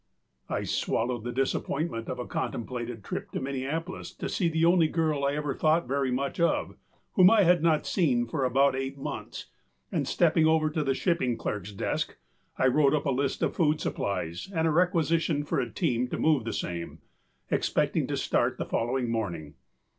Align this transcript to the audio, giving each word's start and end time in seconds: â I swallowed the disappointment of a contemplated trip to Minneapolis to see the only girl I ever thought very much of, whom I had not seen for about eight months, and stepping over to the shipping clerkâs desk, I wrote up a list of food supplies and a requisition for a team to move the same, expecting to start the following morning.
â 0.49 0.55
I 0.55 0.63
swallowed 0.63 1.23
the 1.23 1.31
disappointment 1.31 2.09
of 2.09 2.17
a 2.17 2.25
contemplated 2.25 3.03
trip 3.03 3.29
to 3.33 3.39
Minneapolis 3.39 4.11
to 4.15 4.27
see 4.27 4.49
the 4.49 4.65
only 4.65 4.87
girl 4.87 5.23
I 5.23 5.35
ever 5.35 5.53
thought 5.53 5.87
very 5.87 6.09
much 6.09 6.39
of, 6.39 6.75
whom 7.13 7.29
I 7.29 7.43
had 7.43 7.61
not 7.61 7.85
seen 7.85 8.25
for 8.25 8.43
about 8.43 8.75
eight 8.75 8.97
months, 8.97 9.45
and 9.91 10.07
stepping 10.07 10.47
over 10.47 10.71
to 10.71 10.83
the 10.83 10.95
shipping 10.95 11.37
clerkâs 11.37 11.77
desk, 11.77 12.17
I 12.57 12.65
wrote 12.65 12.95
up 12.95 13.05
a 13.05 13.11
list 13.11 13.43
of 13.43 13.55
food 13.55 13.79
supplies 13.79 14.51
and 14.51 14.65
a 14.67 14.71
requisition 14.71 15.43
for 15.43 15.59
a 15.59 15.69
team 15.69 16.07
to 16.07 16.17
move 16.17 16.45
the 16.45 16.51
same, 16.53 16.97
expecting 17.51 18.07
to 18.07 18.17
start 18.17 18.57
the 18.57 18.65
following 18.65 19.07
morning. 19.07 19.53